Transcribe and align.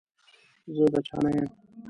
زه 0.75 0.83
د 0.93 0.95
چا 1.07 1.17
نه 1.23 1.29
يم. 1.35 1.49